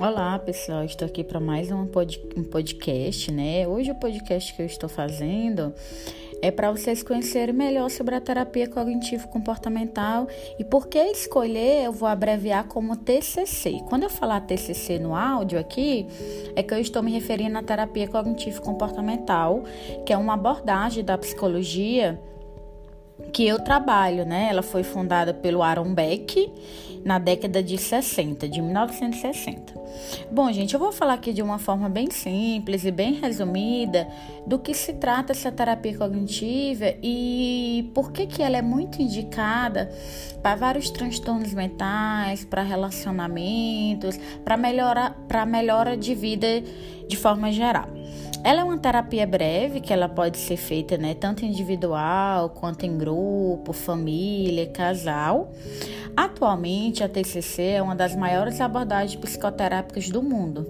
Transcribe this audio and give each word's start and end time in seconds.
Olá, 0.00 0.38
pessoal. 0.38 0.84
Estou 0.84 1.06
aqui 1.06 1.24
para 1.24 1.40
mais 1.40 1.72
um, 1.72 1.84
pod 1.84 2.20
podcast, 2.52 3.32
né? 3.32 3.66
Hoje 3.66 3.90
o 3.90 3.96
podcast 3.96 4.54
que 4.54 4.62
eu 4.62 4.66
estou 4.66 4.88
fazendo 4.88 5.74
é 6.40 6.52
para 6.52 6.70
vocês 6.70 7.02
conhecerem 7.02 7.52
melhor 7.52 7.90
sobre 7.90 8.14
a 8.14 8.20
terapia 8.20 8.68
cognitivo-comportamental 8.68 10.28
e 10.56 10.62
por 10.62 10.86
que 10.86 11.00
escolher, 11.00 11.86
eu 11.86 11.92
vou 11.92 12.08
abreviar 12.08 12.68
como 12.68 12.94
TCC. 12.94 13.80
Quando 13.88 14.04
eu 14.04 14.08
falar 14.08 14.42
TCC 14.42 15.00
no 15.00 15.16
áudio 15.16 15.58
aqui, 15.58 16.06
é 16.54 16.62
que 16.62 16.72
eu 16.72 16.78
estou 16.78 17.02
me 17.02 17.10
referindo 17.10 17.58
à 17.58 17.62
terapia 17.64 18.06
cognitivo-comportamental, 18.06 19.64
que 20.06 20.12
é 20.12 20.16
uma 20.16 20.34
abordagem 20.34 21.04
da 21.04 21.18
psicologia 21.18 22.20
que 23.32 23.46
eu 23.46 23.58
trabalho, 23.58 24.24
né? 24.24 24.48
Ela 24.50 24.62
foi 24.62 24.82
fundada 24.82 25.34
pelo 25.34 25.62
Aaron 25.62 25.94
Beck 25.94 26.50
na 27.04 27.18
década 27.18 27.62
de 27.62 27.78
60, 27.78 28.48
de 28.48 28.60
1960. 28.60 29.74
Bom, 30.30 30.50
gente, 30.52 30.74
eu 30.74 30.80
vou 30.80 30.92
falar 30.92 31.14
aqui 31.14 31.32
de 31.32 31.42
uma 31.42 31.58
forma 31.58 31.88
bem 31.88 32.10
simples 32.10 32.84
e 32.84 32.90
bem 32.90 33.14
resumida 33.14 34.08
do 34.46 34.58
que 34.58 34.74
se 34.74 34.92
trata 34.94 35.32
essa 35.32 35.50
terapia 35.50 35.96
cognitiva 35.96 36.94
e 37.02 37.90
por 37.94 38.12
que 38.12 38.26
que 38.26 38.42
ela 38.42 38.56
é 38.56 38.62
muito 38.62 39.00
indicada 39.00 39.90
para 40.42 40.56
vários 40.56 40.90
transtornos 40.90 41.52
mentais, 41.54 42.44
para 42.44 42.62
relacionamentos, 42.62 44.18
para 44.44 44.56
melhora, 44.56 45.16
para 45.26 45.46
melhora 45.46 45.96
de 45.96 46.14
vida 46.14 46.62
de 47.08 47.16
forma 47.16 47.50
geral. 47.50 47.88
Ela 48.44 48.60
é 48.60 48.64
uma 48.64 48.78
terapia 48.78 49.26
breve 49.26 49.80
que 49.80 49.92
ela 49.92 50.08
pode 50.08 50.38
ser 50.38 50.56
feita, 50.56 50.96
né, 50.96 51.14
tanto 51.14 51.44
individual 51.44 52.50
quanto 52.50 52.86
em 52.86 52.96
grupo, 52.96 53.72
família, 53.72 54.66
casal. 54.68 55.52
Atualmente, 56.16 57.04
a 57.04 57.08
TCC 57.08 57.62
é 57.62 57.82
uma 57.82 57.94
das 57.94 58.14
maiores 58.14 58.60
abordagens 58.60 59.20
psicoterápicas 59.20 60.08
do 60.08 60.22
mundo, 60.22 60.66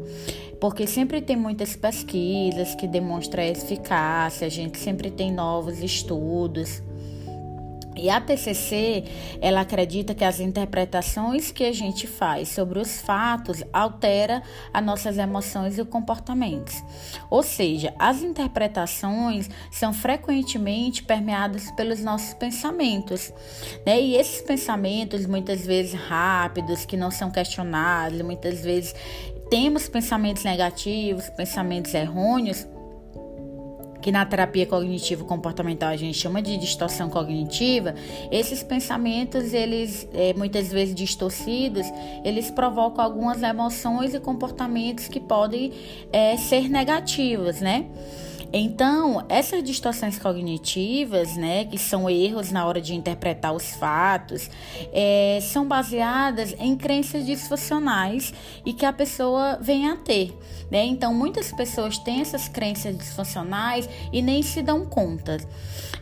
porque 0.61 0.87
sempre 0.87 1.21
tem 1.21 1.37
muitas 1.37 1.77
pesquisas 1.77 2.75
que 2.75 2.87
demonstram 2.87 3.43
a 3.43 3.47
eficácia, 3.47 4.47
a 4.47 4.51
gente 4.51 4.79
sempre 4.79 5.11
tem 5.11 5.33
novos 5.33 5.83
estudos. 5.83 6.83
E 7.99 8.09
a 8.09 8.21
TCC, 8.21 9.05
ela 9.41 9.61
acredita 9.61 10.15
que 10.15 10.25
as 10.25 10.41
interpretações 10.41 11.51
que 11.51 11.65
a 11.65 11.73
gente 11.73 12.07
faz 12.07 12.49
sobre 12.49 12.79
os 12.79 13.01
fatos 13.01 13.63
altera 13.73 14.43
as 14.73 14.85
nossas 14.85 15.19
emoções 15.19 15.79
e 15.79 15.85
comportamentos. 15.85 16.83
Ou 17.31 17.43
seja, 17.43 17.95
as 17.99 18.23
interpretações 18.23 19.51
são 19.71 19.93
frequentemente 19.93 21.03
permeadas 21.03 21.71
pelos 21.73 22.01
nossos 22.01 22.35
pensamentos, 22.35 23.33
né? 23.85 24.01
E 24.01 24.17
esses 24.17 24.41
pensamentos, 24.43 25.27
muitas 25.27 25.67
vezes 25.67 25.95
rápidos, 25.95 26.85
que 26.85 26.97
não 26.97 27.11
são 27.11 27.31
questionados, 27.31 28.23
muitas 28.23 28.61
vezes 28.61 28.95
temos 29.51 29.89
pensamentos 29.89 30.45
negativos, 30.45 31.29
pensamentos 31.31 31.95
errôneos, 31.95 32.67
que 34.01 34.13
na 34.13 34.25
terapia 34.25 34.67
cognitivo 34.67 35.25
comportamental 35.25 35.91
a 35.91 35.97
gente 35.97 36.17
chama 36.17 36.41
de 36.41 36.57
distorção 36.57 37.09
cognitiva, 37.09 37.95
esses 38.31 38.63
pensamentos, 38.63 39.53
eles 39.53 40.09
é, 40.13 40.33
muitas 40.35 40.71
vezes 40.71 40.95
distorcidos, 40.95 41.87
eles 42.25 42.51
provocam 42.51 43.05
algumas 43.05 43.43
emoções 43.43 44.15
e 44.15 44.21
comportamentos 44.21 45.09
que 45.09 45.21
podem 45.21 45.73
é, 46.13 46.37
ser 46.37 46.69
negativos, 46.69 47.61
né? 47.61 47.87
Então, 48.53 49.25
essas 49.29 49.63
distorções 49.63 50.19
cognitivas, 50.19 51.37
né, 51.37 51.67
que 51.67 51.77
são 51.77 52.09
erros 52.09 52.51
na 52.51 52.65
hora 52.65 52.81
de 52.81 52.95
interpretar 52.95 53.53
os 53.53 53.73
fatos, 53.73 54.51
é, 54.93 55.39
são 55.43 55.67
baseadas 55.67 56.55
em 56.59 56.77
crenças 56.77 57.27
disfuncionais 57.27 58.33
e 58.65 58.73
que 58.73 58.87
a 58.87 58.93
pessoa 58.93 59.59
vem 59.61 59.89
a 59.89 59.97
ter. 59.97 60.35
Né? 60.71 60.85
Então, 60.85 61.15
muitas 61.15 61.53
pessoas 61.53 61.99
têm 61.99 62.21
essas 62.21 62.49
crenças 62.49 62.97
disfuncionais 62.97 63.89
e 64.13 64.21
nem 64.23 64.43
se 64.43 64.63
dão 64.63 64.85
conta. 64.85 65.39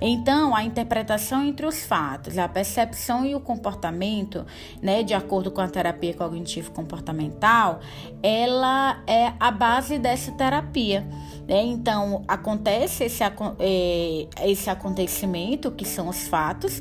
Então, 0.01 0.55
a 0.55 0.63
interpretação 0.63 1.45
entre 1.45 1.65
os 1.67 1.85
fatos, 1.85 2.37
a 2.37 2.49
percepção 2.49 3.25
e 3.25 3.35
o 3.35 3.41
comportamento, 3.41 4.45
né, 4.83 5.03
de 5.03 5.15
acordo 5.15 5.51
com 5.51 5.61
a 5.61 5.69
terapia 5.69 6.13
cognitivo-comportamental, 6.15 7.81
ela 8.23 9.03
é 9.07 9.33
a 9.39 9.51
base 9.51 9.99
dessa 9.99 10.33
terapia. 10.33 11.07
Né? 11.49 11.63
Então, 11.63 12.25
acontece 12.37 13.05
esse, 13.05 13.23
é, 13.25 14.27
esse 14.45 14.71
acontecimento, 14.71 15.71
que 15.71 15.85
são 15.85 16.09
os 16.09 16.29
fatos, 16.29 16.81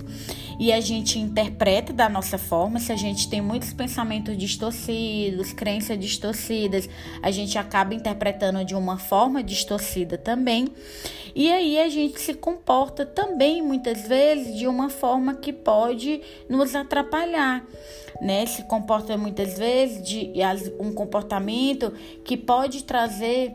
e 0.60 0.72
a 0.72 0.80
gente 0.80 1.20
interpreta 1.20 1.92
da 1.92 2.08
nossa 2.08 2.38
forma. 2.38 2.80
Se 2.80 2.92
a 2.92 2.96
gente 2.96 3.30
tem 3.30 3.42
muitos 3.42 3.74
pensamentos 3.74 4.38
distorcidos, 4.38 5.52
crenças 5.54 5.98
distorcidas, 6.00 6.88
a 7.22 7.32
gente 7.32 7.58
acaba 7.58 7.94
interpretando 7.94 8.64
de 8.64 8.76
uma 8.76 8.98
forma 8.98 9.44
distorcida 9.44 10.18
também. 10.18 10.68
E 11.34 11.52
aí 11.52 11.80
a 11.80 11.90
gente 11.90 12.20
se 12.22 12.34
comporta 12.34 13.06
também, 13.06 13.62
muitas 13.62 14.08
vezes, 14.08 14.58
de 14.58 14.68
uma 14.68 14.90
forma 14.90 15.34
que 15.36 15.52
pode 15.52 16.22
nos 16.48 16.76
atrapalhar. 16.76 17.66
Né, 18.22 18.46
se 18.46 18.64
comporta 18.64 19.18
muitas 19.18 19.58
vezes 19.58 20.02
de 20.02 20.32
um 20.80 20.94
comportamento 20.94 21.92
que 22.24 22.38
pode 22.38 22.86
trazer 22.86 23.54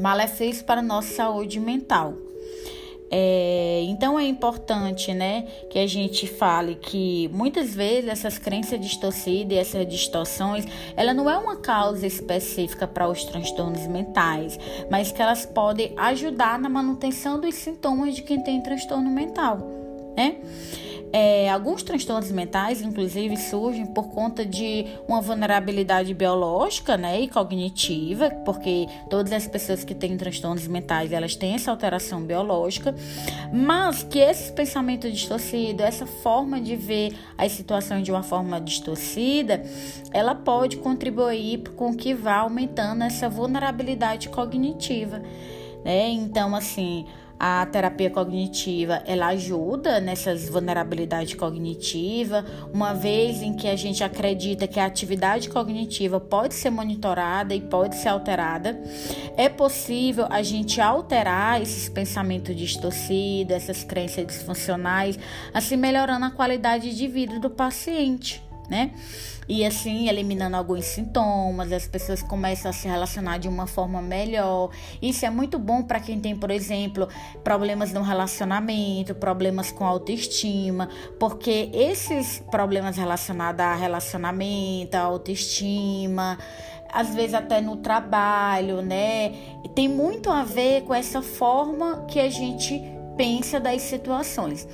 malefícios 0.00 0.62
para 0.62 0.80
a 0.80 0.82
nossa 0.82 1.14
saúde 1.14 1.58
mental. 1.60 2.14
É, 3.14 3.82
então 3.88 4.18
é 4.18 4.24
importante, 4.24 5.12
né, 5.12 5.46
que 5.68 5.78
a 5.78 5.86
gente 5.86 6.26
fale 6.26 6.76
que 6.76 7.28
muitas 7.30 7.74
vezes 7.74 8.08
essas 8.08 8.38
crenças 8.38 8.80
distorcidas 8.80 9.52
e 9.52 9.60
essas 9.60 9.86
distorções, 9.86 10.64
ela 10.96 11.12
não 11.12 11.28
é 11.28 11.36
uma 11.36 11.56
causa 11.56 12.06
específica 12.06 12.88
para 12.88 13.06
os 13.06 13.22
transtornos 13.24 13.86
mentais, 13.86 14.58
mas 14.90 15.12
que 15.12 15.20
elas 15.20 15.44
podem 15.44 15.92
ajudar 15.98 16.58
na 16.58 16.70
manutenção 16.70 17.38
dos 17.38 17.54
sintomas 17.54 18.14
de 18.14 18.22
quem 18.22 18.42
tem 18.42 18.62
transtorno 18.62 19.10
mental, 19.10 19.58
né? 20.16 20.36
É, 21.12 21.50
alguns 21.50 21.82
transtornos 21.82 22.30
mentais, 22.30 22.80
inclusive, 22.80 23.36
surgem 23.36 23.84
por 23.84 24.08
conta 24.08 24.46
de 24.46 24.86
uma 25.06 25.20
vulnerabilidade 25.20 26.14
biológica 26.14 26.96
né, 26.96 27.20
e 27.20 27.28
cognitiva, 27.28 28.30
porque 28.46 28.86
todas 29.10 29.30
as 29.32 29.46
pessoas 29.46 29.84
que 29.84 29.94
têm 29.94 30.16
transtornos 30.16 30.66
mentais 30.66 31.12
elas 31.12 31.36
têm 31.36 31.54
essa 31.54 31.70
alteração 31.70 32.22
biológica, 32.22 32.94
mas 33.52 34.02
que 34.02 34.18
esse 34.18 34.50
pensamento 34.52 35.10
distorcido, 35.10 35.82
essa 35.82 36.06
forma 36.06 36.58
de 36.58 36.76
ver 36.76 37.14
as 37.36 37.52
situações 37.52 38.04
de 38.04 38.10
uma 38.10 38.22
forma 38.22 38.58
distorcida, 38.58 39.62
ela 40.12 40.34
pode 40.34 40.78
contribuir 40.78 41.58
com 41.76 41.94
que 41.94 42.14
vá 42.14 42.36
aumentando 42.36 43.04
essa 43.04 43.28
vulnerabilidade 43.28 44.30
cognitiva. 44.30 45.22
Né? 45.84 46.08
Então, 46.08 46.54
assim, 46.54 47.06
a 47.44 47.66
terapia 47.66 48.08
cognitiva, 48.08 49.02
ela 49.04 49.26
ajuda 49.26 49.98
nessas 49.98 50.48
vulnerabilidades 50.48 51.34
cognitiva, 51.34 52.44
uma 52.72 52.94
vez 52.94 53.42
em 53.42 53.52
que 53.52 53.66
a 53.66 53.74
gente 53.74 54.04
acredita 54.04 54.68
que 54.68 54.78
a 54.78 54.86
atividade 54.86 55.48
cognitiva 55.48 56.20
pode 56.20 56.54
ser 56.54 56.70
monitorada 56.70 57.52
e 57.52 57.60
pode 57.60 57.96
ser 57.96 58.10
alterada, 58.10 58.80
é 59.36 59.48
possível 59.48 60.28
a 60.30 60.40
gente 60.40 60.80
alterar 60.80 61.60
esses 61.60 61.88
pensamentos 61.88 62.54
distorcidos, 62.54 63.56
essas 63.56 63.82
crenças 63.82 64.24
disfuncionais, 64.24 65.18
assim 65.52 65.76
melhorando 65.76 66.26
a 66.26 66.30
qualidade 66.30 66.94
de 66.94 67.08
vida 67.08 67.40
do 67.40 67.50
paciente 67.50 68.40
né? 68.68 68.92
E 69.48 69.66
assim, 69.66 70.08
eliminando 70.08 70.56
alguns 70.56 70.84
sintomas, 70.84 71.72
as 71.72 71.86
pessoas 71.86 72.22
começam 72.22 72.70
a 72.70 72.72
se 72.72 72.86
relacionar 72.86 73.38
de 73.38 73.48
uma 73.48 73.66
forma 73.66 74.00
melhor. 74.00 74.70
Isso 75.00 75.26
é 75.26 75.30
muito 75.30 75.58
bom 75.58 75.82
para 75.82 75.98
quem 76.00 76.20
tem, 76.20 76.36
por 76.36 76.50
exemplo, 76.50 77.08
problemas 77.42 77.92
no 77.92 78.02
relacionamento, 78.02 79.14
problemas 79.14 79.72
com 79.72 79.84
autoestima, 79.84 80.88
porque 81.18 81.70
esses 81.72 82.42
problemas 82.50 82.96
relacionados 82.96 83.60
a 83.60 83.74
relacionamento, 83.74 84.94
a 84.96 85.00
autoestima, 85.00 86.38
às 86.92 87.14
vezes 87.14 87.34
até 87.34 87.60
no 87.60 87.76
trabalho, 87.76 88.80
né? 88.80 89.32
Tem 89.74 89.88
muito 89.88 90.30
a 90.30 90.44
ver 90.44 90.82
com 90.82 90.94
essa 90.94 91.20
forma 91.20 92.04
que 92.06 92.20
a 92.20 92.28
gente 92.28 93.01
pensa 93.16 93.60
das 93.60 93.82
situações. 93.82 94.66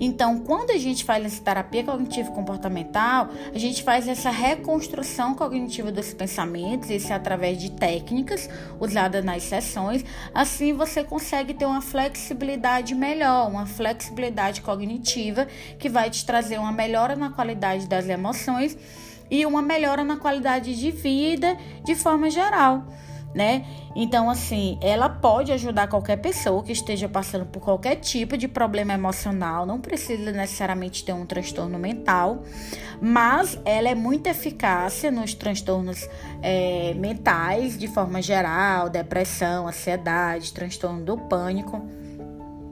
Então, 0.00 0.40
quando 0.40 0.70
a 0.70 0.78
gente 0.78 1.04
faz 1.04 1.24
essa 1.24 1.42
terapia 1.42 1.84
cognitivo 1.84 2.32
comportamental, 2.32 3.28
a 3.54 3.58
gente 3.58 3.82
faz 3.82 4.06
essa 4.08 4.30
reconstrução 4.30 5.34
cognitiva 5.34 5.90
dos 5.90 6.12
pensamentos, 6.12 6.90
isso 6.90 7.12
é 7.12 7.16
através 7.16 7.58
de 7.58 7.70
técnicas 7.70 8.48
usadas 8.80 9.24
nas 9.24 9.42
sessões. 9.42 10.04
Assim, 10.34 10.72
você 10.72 11.02
consegue 11.02 11.54
ter 11.54 11.66
uma 11.66 11.82
flexibilidade 11.82 12.94
melhor, 12.94 13.48
uma 13.48 13.66
flexibilidade 13.66 14.60
cognitiva 14.60 15.46
que 15.78 15.88
vai 15.88 16.10
te 16.10 16.24
trazer 16.24 16.58
uma 16.58 16.72
melhora 16.72 17.16
na 17.16 17.30
qualidade 17.30 17.86
das 17.86 18.08
emoções 18.08 18.76
e 19.30 19.44
uma 19.44 19.62
melhora 19.62 20.04
na 20.04 20.16
qualidade 20.16 20.78
de 20.78 20.90
vida 20.90 21.56
de 21.84 21.94
forma 21.94 22.30
geral 22.30 22.84
né? 23.36 23.66
Então, 23.94 24.30
assim, 24.30 24.78
ela 24.80 25.10
pode 25.10 25.52
ajudar 25.52 25.88
qualquer 25.88 26.16
pessoa 26.16 26.62
que 26.62 26.72
esteja 26.72 27.06
passando 27.06 27.44
por 27.44 27.60
qualquer 27.60 27.96
tipo 27.96 28.34
de 28.34 28.48
problema 28.48 28.94
emocional, 28.94 29.66
não 29.66 29.78
precisa 29.78 30.32
necessariamente 30.32 31.04
ter 31.04 31.12
um 31.12 31.26
transtorno 31.26 31.78
mental, 31.78 32.42
mas 32.98 33.60
ela 33.66 33.90
é 33.90 33.94
muito 33.94 34.26
eficaz 34.26 35.02
nos 35.12 35.34
transtornos 35.34 36.08
é, 36.42 36.94
mentais, 36.94 37.78
de 37.78 37.88
forma 37.88 38.22
geral, 38.22 38.88
depressão, 38.88 39.68
ansiedade, 39.68 40.54
transtorno 40.54 41.04
do 41.04 41.18
pânico. 41.18 41.86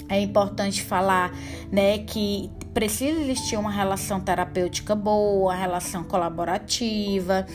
É 0.08 0.18
importante 0.18 0.82
falar, 0.82 1.30
né, 1.70 1.98
que 1.98 2.50
precisa 2.74 3.20
existir 3.20 3.56
uma 3.56 3.70
relação 3.70 4.20
terapêutica 4.20 4.96
boa, 4.96 5.54
relação 5.54 6.02
colaborativa. 6.02 7.46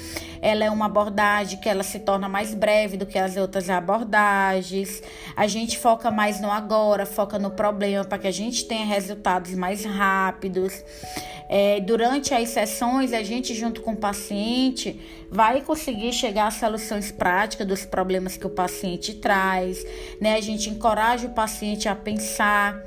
Ela 0.42 0.64
é 0.64 0.72
uma 0.72 0.86
abordagem 0.86 1.60
que 1.60 1.68
ela 1.68 1.84
se 1.84 2.00
torna 2.00 2.30
mais 2.30 2.56
breve 2.56 2.96
do 2.96 3.06
que 3.06 3.20
as 3.20 3.36
outras 3.36 3.70
abordagens. 3.70 5.04
A 5.36 5.46
gente 5.46 5.78
foca 5.78 6.10
mais 6.10 6.40
no 6.40 6.50
agora, 6.50 7.06
foca 7.06 7.38
no 7.38 7.52
problema 7.52 8.06
para 8.06 8.18
que 8.18 8.28
a 8.28 8.32
gente 8.32 8.66
tenha 8.66 8.86
resultados 8.86 9.54
mais 9.54 9.84
rápidos. 9.84 10.82
É, 11.50 11.82
durante 11.82 12.34
as 12.34 12.50
sessões, 12.50 13.12
a 13.12 13.22
gente, 13.22 13.54
junto 13.54 13.82
com 13.82 13.94
o 13.94 13.98
paciente, 13.98 15.02
vai 15.30 15.62
conseguir 15.62 16.14
chegar 16.14 16.48
a 16.48 16.52
soluções 16.52 17.12
práticas 17.12 17.68
dos 17.68 17.86
problemas 17.86 18.38
que 18.38 18.48
o 18.48 18.50
paciente 18.52 19.16
traz. 19.16 19.84
Né? 20.22 20.36
A 20.36 20.42
gente 20.42 20.70
encoraja 20.70 21.28
o 21.28 21.32
paciente 21.32 21.90
a 21.90 21.96
pensar 21.96 22.80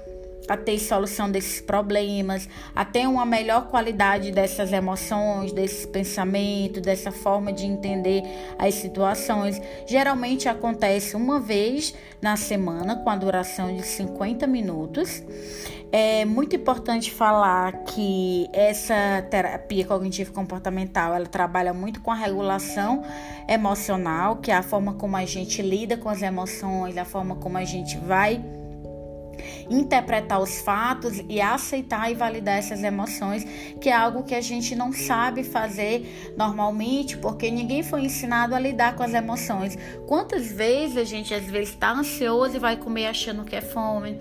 a 0.52 0.56
ter 0.56 0.78
solução 0.78 1.30
desses 1.30 1.60
problemas, 1.60 2.48
a 2.74 2.84
ter 2.84 3.06
uma 3.06 3.24
melhor 3.24 3.68
qualidade 3.68 4.30
dessas 4.30 4.72
emoções, 4.72 5.50
desses 5.52 5.86
pensamentos, 5.86 6.82
dessa 6.82 7.10
forma 7.10 7.52
de 7.52 7.64
entender 7.64 8.22
as 8.58 8.74
situações. 8.74 9.60
Geralmente 9.86 10.48
acontece 10.48 11.16
uma 11.16 11.40
vez 11.40 11.94
na 12.20 12.36
semana, 12.36 12.96
com 12.96 13.08
a 13.08 13.16
duração 13.16 13.74
de 13.74 13.82
50 13.82 14.46
minutos. 14.46 15.22
É 15.90 16.24
muito 16.24 16.56
importante 16.56 17.10
falar 17.10 17.84
que 17.84 18.48
essa 18.52 19.22
terapia 19.30 19.86
cognitivo 19.86 20.32
comportamental, 20.32 21.14
ela 21.14 21.26
trabalha 21.26 21.74
muito 21.74 22.00
com 22.00 22.10
a 22.10 22.14
regulação 22.14 23.02
emocional, 23.48 24.36
que 24.36 24.50
é 24.50 24.54
a 24.54 24.62
forma 24.62 24.94
como 24.94 25.16
a 25.16 25.24
gente 25.24 25.60
lida 25.60 25.96
com 25.96 26.08
as 26.08 26.22
emoções, 26.22 26.96
a 26.96 27.04
forma 27.04 27.36
como 27.36 27.58
a 27.58 27.64
gente 27.64 27.98
vai 27.98 28.61
interpretar 29.68 30.40
os 30.40 30.60
fatos 30.60 31.22
e 31.28 31.40
aceitar 31.40 32.10
e 32.10 32.14
validar 32.14 32.58
essas 32.58 32.82
emoções, 32.82 33.44
que 33.80 33.88
é 33.88 33.92
algo 33.92 34.22
que 34.22 34.34
a 34.34 34.40
gente 34.40 34.74
não 34.74 34.92
sabe 34.92 35.44
fazer 35.44 36.32
normalmente, 36.36 37.16
porque 37.16 37.50
ninguém 37.50 37.82
foi 37.82 38.02
ensinado 38.02 38.54
a 38.54 38.58
lidar 38.58 38.96
com 38.96 39.02
as 39.02 39.14
emoções. 39.14 39.76
Quantas 40.06 40.50
vezes 40.50 40.96
a 40.96 41.04
gente 41.04 41.34
às 41.34 41.44
vezes 41.44 41.70
está 41.70 41.92
ansioso 41.92 42.56
e 42.56 42.58
vai 42.58 42.76
comer 42.76 43.06
achando 43.06 43.44
que 43.44 43.56
é 43.56 43.60
fome? 43.60 44.18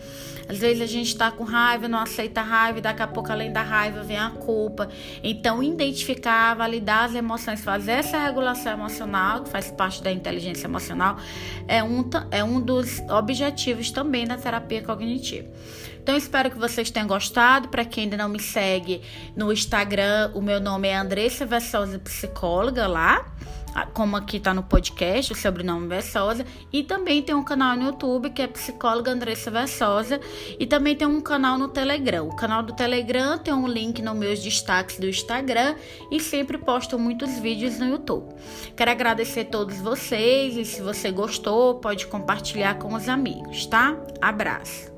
Às 0.47 0.57
vezes 0.57 0.81
a 0.81 0.85
gente 0.85 1.07
está 1.07 1.31
com 1.31 1.43
raiva, 1.43 1.87
não 1.87 1.99
aceita 1.99 2.41
raiva, 2.41 2.79
e 2.79 2.81
daqui 2.81 3.01
a 3.01 3.07
pouco 3.07 3.31
além 3.31 3.53
da 3.53 3.61
raiva 3.61 4.03
vem 4.03 4.17
a 4.17 4.29
culpa. 4.31 4.89
Então, 5.23 5.63
identificar, 5.63 6.53
validar 6.55 7.05
as 7.05 7.15
emoções, 7.15 7.63
fazer 7.63 7.93
essa 7.93 8.17
regulação 8.17 8.73
emocional, 8.73 9.43
que 9.43 9.49
faz 9.49 9.71
parte 9.71 10.03
da 10.03 10.11
inteligência 10.11 10.67
emocional, 10.67 11.17
é 11.67 11.81
um, 11.81 12.03
é 12.31 12.43
um 12.43 12.59
dos 12.59 12.99
objetivos 13.09 13.91
também 13.91 14.27
da 14.27 14.35
terapia 14.35 14.81
cognitiva. 14.81 15.00
Então, 16.01 16.15
espero 16.15 16.49
que 16.49 16.57
vocês 16.57 16.89
tenham 16.89 17.07
gostado. 17.07 17.67
Para 17.67 17.85
quem 17.85 18.05
ainda 18.05 18.17
não 18.17 18.29
me 18.29 18.39
segue 18.39 19.01
no 19.35 19.51
Instagram, 19.51 20.31
o 20.33 20.41
meu 20.41 20.59
nome 20.59 20.87
é 20.87 20.95
Andressa 20.95 21.45
Versosa 21.45 21.99
Psicóloga 21.99 22.87
lá 22.87 23.31
como 23.93 24.17
aqui 24.17 24.39
tá 24.39 24.53
no 24.53 24.63
podcast, 24.63 25.31
o 25.31 25.35
sobrenome 25.35 25.87
Versosa, 25.87 26.45
e 26.71 26.83
também 26.83 27.21
tem 27.21 27.33
um 27.33 27.43
canal 27.43 27.75
no 27.75 27.85
YouTube 27.85 28.29
que 28.29 28.41
é 28.41 28.47
Psicóloga 28.47 29.11
Andressa 29.11 29.49
Versosa, 29.49 30.19
e 30.59 30.65
também 30.65 30.95
tem 30.95 31.07
um 31.07 31.21
canal 31.21 31.57
no 31.57 31.67
Telegram. 31.67 32.27
O 32.27 32.35
canal 32.35 32.61
do 32.63 32.73
Telegram 32.73 33.37
tem 33.37 33.53
um 33.53 33.67
link 33.67 34.01
nos 34.01 34.15
meus 34.15 34.41
destaques 34.41 34.99
do 34.99 35.07
Instagram 35.07 35.75
e 36.11 36.19
sempre 36.19 36.57
posto 36.57 36.99
muitos 36.99 37.39
vídeos 37.39 37.79
no 37.79 37.85
YouTube. 37.87 38.33
Quero 38.75 38.91
agradecer 38.91 39.41
a 39.41 39.45
todos 39.45 39.79
vocês 39.79 40.57
e 40.57 40.65
se 40.65 40.81
você 40.81 41.11
gostou, 41.11 41.75
pode 41.75 42.07
compartilhar 42.07 42.75
com 42.75 42.93
os 42.93 43.07
amigos, 43.07 43.65
tá? 43.65 43.95
Abraço. 44.21 44.90